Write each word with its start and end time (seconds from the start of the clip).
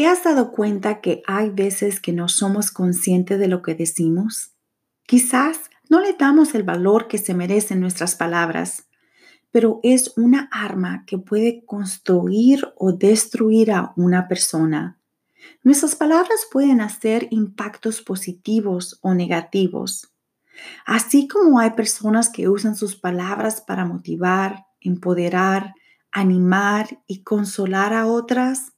¿Te 0.00 0.06
has 0.06 0.24
dado 0.24 0.50
cuenta 0.50 1.02
que 1.02 1.22
hay 1.26 1.50
veces 1.50 2.00
que 2.00 2.14
no 2.14 2.30
somos 2.30 2.70
conscientes 2.70 3.38
de 3.38 3.48
lo 3.48 3.60
que 3.60 3.74
decimos? 3.74 4.52
Quizás 5.06 5.58
no 5.90 6.00
le 6.00 6.14
damos 6.14 6.54
el 6.54 6.62
valor 6.62 7.06
que 7.06 7.18
se 7.18 7.34
merecen 7.34 7.80
nuestras 7.80 8.14
palabras, 8.14 8.86
pero 9.50 9.78
es 9.82 10.14
una 10.16 10.48
arma 10.52 11.04
que 11.06 11.18
puede 11.18 11.66
construir 11.66 12.66
o 12.76 12.92
destruir 12.92 13.72
a 13.72 13.92
una 13.94 14.26
persona. 14.26 14.98
Nuestras 15.64 15.96
palabras 15.96 16.46
pueden 16.50 16.80
hacer 16.80 17.28
impactos 17.30 18.00
positivos 18.00 18.98
o 19.02 19.12
negativos. 19.12 20.14
Así 20.86 21.28
como 21.28 21.58
hay 21.58 21.72
personas 21.72 22.30
que 22.30 22.48
usan 22.48 22.74
sus 22.74 22.96
palabras 22.96 23.60
para 23.60 23.84
motivar, 23.84 24.64
empoderar, 24.80 25.74
animar 26.10 27.02
y 27.06 27.22
consolar 27.22 27.92
a 27.92 28.06
otras, 28.06 28.72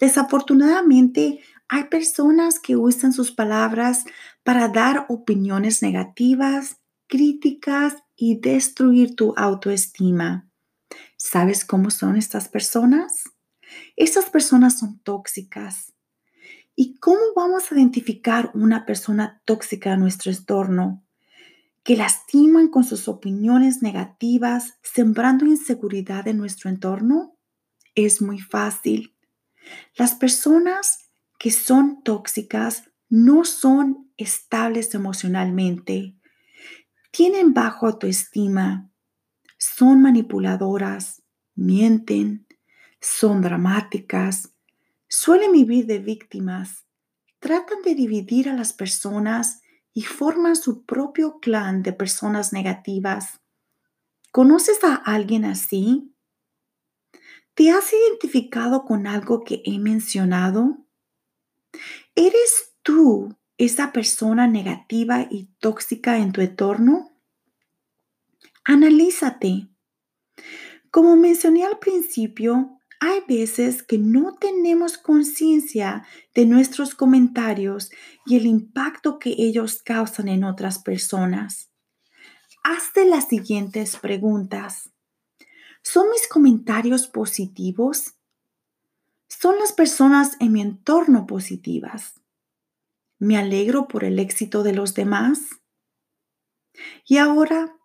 desafortunadamente 0.00 1.40
hay 1.68 1.84
personas 1.84 2.58
que 2.58 2.76
usan 2.76 3.12
sus 3.12 3.30
palabras 3.30 4.04
para 4.42 4.68
dar 4.68 5.06
opiniones 5.08 5.82
negativas, 5.82 6.80
críticas 7.06 7.96
y 8.16 8.40
destruir 8.40 9.14
tu 9.14 9.34
autoestima. 9.36 10.50
¿Sabes 11.16 11.64
cómo 11.64 11.90
son 11.90 12.16
estas 12.16 12.48
personas? 12.48 13.24
Estas 13.94 14.30
personas 14.30 14.78
son 14.78 14.98
tóxicas. 15.00 15.92
¿Y 16.74 16.96
cómo 16.96 17.20
vamos 17.36 17.70
a 17.70 17.74
identificar 17.74 18.50
una 18.54 18.86
persona 18.86 19.40
tóxica 19.44 19.92
en 19.92 20.00
nuestro 20.00 20.32
entorno? 20.32 21.04
que 21.82 21.96
lastiman 21.96 22.68
con 22.68 22.84
sus 22.84 23.08
opiniones 23.08 23.82
negativas, 23.82 24.78
sembrando 24.82 25.46
inseguridad 25.46 26.28
en 26.28 26.38
nuestro 26.38 26.70
entorno? 26.70 27.36
Es 27.94 28.20
muy 28.20 28.38
fácil. 28.38 29.14
Las 29.96 30.14
personas 30.14 31.10
que 31.38 31.50
son 31.50 32.02
tóxicas 32.02 32.90
no 33.08 33.44
son 33.44 34.10
estables 34.16 34.94
emocionalmente, 34.94 36.14
tienen 37.10 37.54
bajo 37.54 37.86
autoestima, 37.86 38.90
son 39.58 40.00
manipuladoras, 40.00 41.22
mienten, 41.54 42.46
son 43.00 43.42
dramáticas, 43.42 44.54
suelen 45.08 45.52
vivir 45.52 45.86
de 45.86 45.98
víctimas, 45.98 46.86
tratan 47.40 47.82
de 47.82 47.94
dividir 47.94 48.48
a 48.48 48.54
las 48.54 48.72
personas 48.72 49.62
y 49.92 50.02
forman 50.02 50.56
su 50.56 50.84
propio 50.84 51.40
clan 51.40 51.82
de 51.82 51.92
personas 51.92 52.52
negativas. 52.52 53.40
¿Conoces 54.30 54.84
a 54.84 54.94
alguien 54.94 55.44
así? 55.44 56.09
¿Te 57.60 57.70
has 57.70 57.92
identificado 57.92 58.86
con 58.86 59.06
algo 59.06 59.44
que 59.44 59.60
he 59.66 59.78
mencionado? 59.78 60.78
¿Eres 62.14 62.72
tú 62.82 63.36
esa 63.58 63.92
persona 63.92 64.46
negativa 64.46 65.26
y 65.30 65.50
tóxica 65.58 66.16
en 66.16 66.32
tu 66.32 66.40
entorno? 66.40 67.12
Analízate. 68.64 69.68
Como 70.90 71.16
mencioné 71.16 71.66
al 71.66 71.78
principio, 71.78 72.80
hay 72.98 73.20
veces 73.28 73.82
que 73.82 73.98
no 73.98 74.36
tenemos 74.36 74.96
conciencia 74.96 76.06
de 76.34 76.46
nuestros 76.46 76.94
comentarios 76.94 77.90
y 78.24 78.36
el 78.36 78.46
impacto 78.46 79.18
que 79.18 79.34
ellos 79.36 79.82
causan 79.82 80.28
en 80.28 80.44
otras 80.44 80.78
personas. 80.78 81.70
Hazte 82.64 83.04
las 83.04 83.28
siguientes 83.28 83.98
preguntas. 83.98 84.90
¿Son 85.82 86.10
mis 86.10 86.28
comentarios 86.28 87.06
positivos? 87.06 88.14
¿Son 89.28 89.58
las 89.58 89.72
personas 89.72 90.36
en 90.38 90.52
mi 90.52 90.60
entorno 90.60 91.26
positivas? 91.26 92.20
¿Me 93.18 93.38
alegro 93.38 93.88
por 93.88 94.04
el 94.04 94.18
éxito 94.18 94.62
de 94.62 94.74
los 94.74 94.94
demás? 94.94 95.40
Y 97.06 97.16
ahora, 97.16 97.76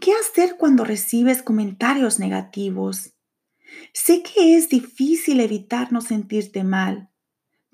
¿qué 0.00 0.12
hacer 0.14 0.56
cuando 0.56 0.84
recibes 0.84 1.42
comentarios 1.42 2.18
negativos? 2.18 3.14
Sé 3.92 4.22
que 4.22 4.56
es 4.56 4.68
difícil 4.68 5.40
evitar 5.40 5.92
no 5.92 6.00
sentirte 6.00 6.64
mal, 6.64 7.10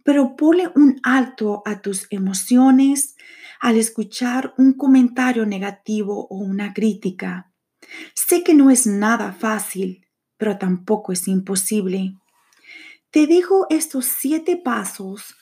pero 0.03 0.35
ponle 0.37 0.71
un 0.75 1.01
alto 1.05 1.63
a 1.65 1.81
tus 1.81 2.07
emociones 2.11 3.17
al 3.61 3.77
escuchar 3.77 4.53
un 4.59 4.73
comentario 4.73 5.47
negativo 5.47 6.27
o 6.29 6.39
una 6.39 6.75
crítica. 6.75 7.54
Sé 8.15 8.43
que 8.43 8.55
no 8.55 8.71
es 8.71 8.87
nada 8.87 9.33
fácil, 9.33 10.07
pero 10.37 10.59
tampoco 10.59 11.13
es 11.13 11.29
imposible. 11.29 12.17
Te 13.11 13.27
dejo 13.27 13.67
estos 13.71 14.07
siete 14.07 14.57
pasos 14.57 15.35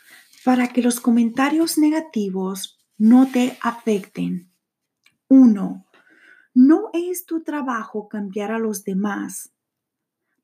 para 0.44 0.68
que 0.68 0.82
los 0.82 1.00
comentarios 1.00 1.78
negativos 1.78 2.78
no 2.98 3.28
te 3.30 3.56
afecten. 3.60 4.52
1. 5.28 5.86
No 6.54 6.90
es 6.92 7.24
tu 7.24 7.42
trabajo 7.42 8.08
cambiar 8.08 8.52
a 8.52 8.58
los 8.58 8.84
demás. 8.84 9.52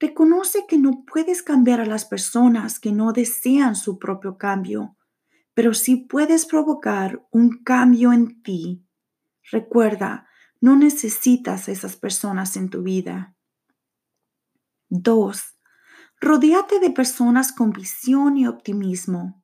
Reconoce 0.00 0.64
que 0.66 0.78
no 0.78 1.04
puedes 1.04 1.42
cambiar 1.42 1.80
a 1.80 1.86
las 1.86 2.04
personas 2.04 2.78
que 2.78 2.92
no 2.92 3.12
desean 3.12 3.74
su 3.74 3.98
propio 3.98 4.38
cambio, 4.38 4.96
pero 5.54 5.74
sí 5.74 5.96
puedes 5.96 6.46
provocar 6.46 7.26
un 7.30 7.62
cambio 7.64 8.12
en 8.12 8.42
ti. 8.42 8.86
Recuerda, 9.50 10.27
no 10.60 10.76
necesitas 10.76 11.68
esas 11.68 11.96
personas 11.96 12.56
en 12.56 12.70
tu 12.70 12.82
vida. 12.82 13.36
2. 14.90 15.42
Rodéate 16.20 16.80
de 16.80 16.90
personas 16.90 17.52
con 17.52 17.70
visión 17.70 18.36
y 18.36 18.46
optimismo. 18.46 19.42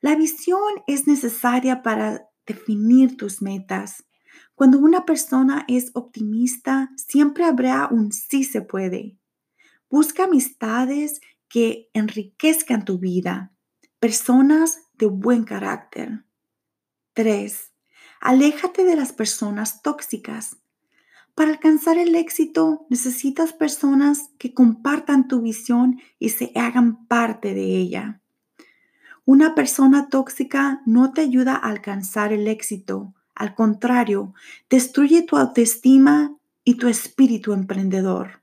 La 0.00 0.16
visión 0.16 0.60
es 0.86 1.06
necesaria 1.06 1.82
para 1.82 2.28
definir 2.46 3.16
tus 3.16 3.42
metas. 3.42 4.04
Cuando 4.54 4.78
una 4.78 5.04
persona 5.04 5.64
es 5.68 5.90
optimista, 5.94 6.90
siempre 6.96 7.44
habrá 7.44 7.88
un 7.90 8.12
sí 8.12 8.44
se 8.44 8.62
puede. 8.62 9.18
Busca 9.88 10.24
amistades 10.24 11.20
que 11.48 11.90
enriquezcan 11.92 12.84
tu 12.84 12.98
vida, 12.98 13.52
personas 14.00 14.80
de 14.94 15.06
buen 15.06 15.44
carácter. 15.44 16.24
3. 17.12 17.72
Aléjate 18.26 18.82
de 18.82 18.96
las 18.96 19.12
personas 19.12 19.82
tóxicas. 19.82 20.56
Para 21.36 21.52
alcanzar 21.52 21.96
el 21.96 22.16
éxito 22.16 22.84
necesitas 22.90 23.52
personas 23.52 24.30
que 24.36 24.52
compartan 24.52 25.28
tu 25.28 25.42
visión 25.42 26.00
y 26.18 26.30
se 26.30 26.50
hagan 26.56 27.06
parte 27.06 27.54
de 27.54 27.76
ella. 27.76 28.20
Una 29.24 29.54
persona 29.54 30.08
tóxica 30.08 30.82
no 30.86 31.12
te 31.12 31.20
ayuda 31.20 31.54
a 31.54 31.68
alcanzar 31.68 32.32
el 32.32 32.48
éxito. 32.48 33.14
Al 33.32 33.54
contrario, 33.54 34.34
destruye 34.68 35.22
tu 35.22 35.36
autoestima 35.36 36.36
y 36.64 36.78
tu 36.78 36.88
espíritu 36.88 37.52
emprendedor. 37.52 38.42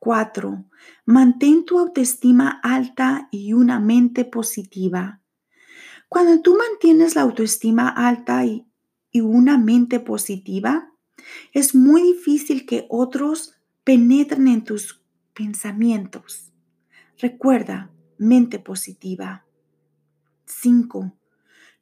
4. 0.00 0.64
Mantén 1.06 1.64
tu 1.64 1.78
autoestima 1.78 2.58
alta 2.60 3.28
y 3.30 3.52
una 3.52 3.78
mente 3.78 4.24
positiva. 4.24 5.20
Cuando 6.08 6.40
tú 6.42 6.56
mantienes 6.56 7.14
la 7.14 7.22
autoestima 7.22 7.88
alta 7.88 8.44
y, 8.44 8.66
una 9.14 9.58
mente 9.58 10.00
positiva, 10.00 10.92
es 11.52 11.74
muy 11.74 12.02
difícil 12.02 12.66
que 12.66 12.86
otros 12.88 13.54
penetren 13.84 14.48
en 14.48 14.64
tus 14.64 15.02
pensamientos. 15.34 16.52
Recuerda, 17.18 17.92
mente 18.18 18.58
positiva. 18.58 19.46
5. 20.46 21.16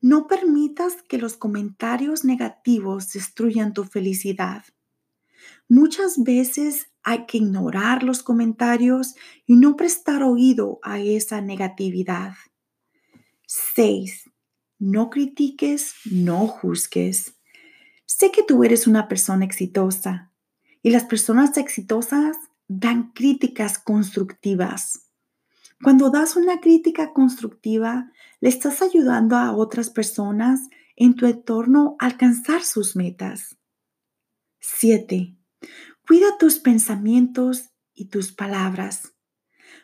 No 0.03 0.27
permitas 0.27 1.03
que 1.03 1.17
los 1.17 1.37
comentarios 1.37 2.25
negativos 2.25 3.13
destruyan 3.13 3.73
tu 3.73 3.85
felicidad. 3.85 4.65
Muchas 5.69 6.23
veces 6.23 6.91
hay 7.03 7.27
que 7.27 7.39
ignorar 7.39 8.03
los 8.03 8.23
comentarios 8.23 9.15
y 9.47 9.57
no 9.57 9.77
prestar 9.77 10.23
oído 10.23 10.79
a 10.83 11.01
esa 11.01 11.41
negatividad. 11.41 12.35
6. 13.55 14.31
No 14.79 15.11
critiques, 15.11 15.95
no 16.11 16.47
juzgues. 16.47 17.37
Sé 18.07 18.31
que 18.31 18.43
tú 18.43 18.65
eres 18.65 18.87
una 18.87 19.09
persona 19.09 19.45
exitosa 19.45 20.33
y 20.83 20.89
las 20.89 21.05
personas 21.05 21.59
exitosas 21.59 22.39
dan 22.67 23.13
críticas 23.13 23.79
constructivas. 23.79 25.11
Cuando 25.83 26.09
das 26.09 26.37
una 26.37 26.61
crítica 26.61 27.13
constructiva, 27.13 28.11
le 28.41 28.49
estás 28.49 28.81
ayudando 28.81 29.37
a 29.37 29.55
otras 29.55 29.91
personas 29.91 30.71
en 30.97 31.15
tu 31.15 31.27
entorno 31.27 31.97
a 31.99 32.07
alcanzar 32.07 32.63
sus 32.63 32.97
metas. 32.97 33.59
7. 34.61 35.37
Cuida 36.07 36.39
tus 36.39 36.59
pensamientos 36.59 37.69
y 37.93 38.07
tus 38.07 38.33
palabras, 38.33 39.13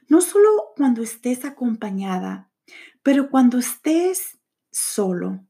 no 0.09 0.23
solo 0.23 0.49
cuando 0.75 1.03
estés 1.03 1.44
acompañada, 1.44 2.49
pero 3.09 3.31
cuando 3.31 3.57
estés 3.57 4.39
solo. 4.71 5.47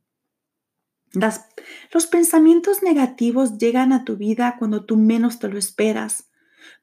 los 1.92 2.06
pensamientos 2.06 2.84
negativos 2.84 3.58
llegan 3.58 3.92
a 3.92 4.04
tu 4.04 4.16
vida 4.16 4.54
cuando 4.60 4.84
tú 4.84 4.96
menos 4.96 5.40
te 5.40 5.48
lo 5.48 5.58
esperas, 5.58 6.30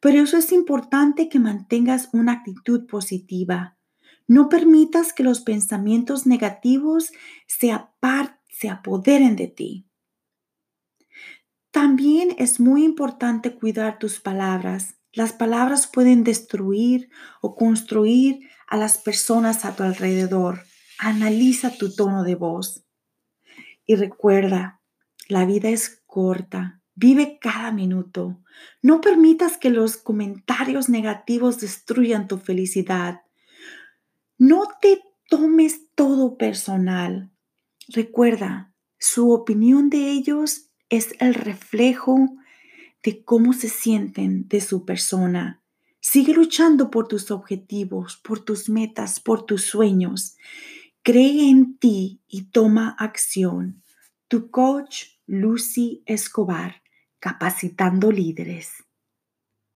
pero 0.01 0.22
eso 0.22 0.38
es 0.38 0.51
importante 0.51 1.30
que 1.30 1.39
mantengas 1.39 2.10
una 2.12 2.33
actitud 2.33 2.88
positiva. 2.88 3.77
No 4.27 4.50
permitas 4.50 5.13
que 5.13 5.24
los 5.24 5.39
pensamientos 5.39 6.27
negativos 6.27 7.13
se, 7.48 7.74
se 8.50 8.69
apoderen 8.69 9.38
de 9.38 9.48
ti. 9.48 9.88
También 11.72 12.36
es 12.38 12.60
muy 12.60 12.83
importante 12.83 13.56
cuidar 13.56 13.98
tus 13.98 14.19
palabras. 14.19 14.98
Las 15.13 15.31
palabras 15.31 15.88
pueden 15.88 16.25
destruir 16.25 17.10
o 17.39 17.56
construir 17.56 18.42
a 18.67 18.77
las 18.77 18.97
personas 18.97 19.65
a 19.65 19.75
tu 19.75 19.83
alrededor. 19.83 20.63
Analiza 21.00 21.71
tu 21.71 21.94
tono 21.94 22.23
de 22.23 22.35
voz. 22.35 22.83
Y 23.85 23.95
recuerda, 23.95 24.81
la 25.27 25.45
vida 25.45 25.69
es 25.69 26.01
corta. 26.06 26.81
Vive 26.95 27.39
cada 27.39 27.71
minuto. 27.71 28.39
No 28.81 29.01
permitas 29.01 29.57
que 29.57 29.69
los 29.69 29.97
comentarios 29.97 30.89
negativos 30.89 31.59
destruyan 31.59 32.27
tu 32.27 32.38
felicidad. 32.38 33.21
No 34.38 34.63
te 34.81 35.01
tomes 35.29 35.94
todo 35.95 36.38
personal. 36.38 37.31
Recuerda, 37.88 38.73
su 38.97 39.31
opinión 39.31 39.89
de 39.89 40.09
ellos 40.12 40.69
es 40.89 41.15
el 41.19 41.33
reflejo 41.33 42.29
de 43.03 43.23
cómo 43.23 43.53
se 43.53 43.69
sienten 43.69 44.47
de 44.47 44.62
su 44.62 44.85
persona. 44.85 45.62
Sigue 46.07 46.35
luchando 46.35 46.91
por 46.91 47.07
tus 47.07 47.31
objetivos, 47.31 48.15
por 48.15 48.39
tus 48.39 48.69
metas, 48.69 49.19
por 49.19 49.43
tus 49.43 49.63
sueños. 49.63 50.37
Cree 51.01 51.49
en 51.49 51.79
ti 51.79 52.21
y 52.27 52.43
toma 52.51 52.95
acción. 52.99 53.81
Tu 54.27 54.51
coach, 54.51 55.05
Lucy 55.25 56.03
Escobar, 56.05 56.83
capacitando 57.19 58.11
líderes. 58.11 58.84